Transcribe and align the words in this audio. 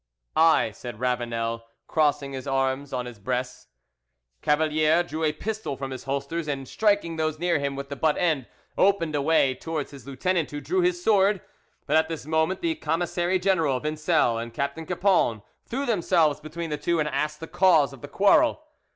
"I," 0.35 0.71
said 0.71 0.99
Ravanel, 0.99 1.63
crossing 1.85 2.33
his 2.33 2.47
arms 2.47 2.91
on 2.91 3.05
his 3.05 3.19
breast. 3.19 3.67
Cavalier 4.41 5.03
drew 5.03 5.23
a 5.23 5.31
pistol 5.31 5.77
from 5.77 5.91
his 5.91 6.05
holsters, 6.05 6.47
and 6.47 6.67
striking 6.67 7.17
those 7.17 7.37
near 7.37 7.59
him 7.59 7.75
with 7.75 7.89
the 7.89 7.95
butt 7.95 8.17
end, 8.17 8.47
opened 8.79 9.13
a 9.13 9.21
way 9.21 9.53
towards 9.53 9.91
his 9.91 10.07
lieutenant, 10.07 10.49
who 10.49 10.59
drew 10.59 10.81
his 10.81 11.03
sword; 11.03 11.39
but 11.85 11.97
at 11.97 12.09
this 12.09 12.25
moment 12.25 12.61
the 12.61 12.73
commissary 12.73 13.37
general, 13.37 13.79
Vincel, 13.79 14.39
and 14.41 14.55
Captain 14.55 14.87
Cappon 14.87 15.43
threw 15.67 15.85
themselves 15.85 16.39
between 16.39 16.71
the 16.71 16.79
two 16.79 16.99
and 16.99 17.07
asked 17.07 17.39
the 17.39 17.45
cause 17.47 17.93
of 17.93 18.01
the 18.01 18.07
quarrel. 18.07 18.63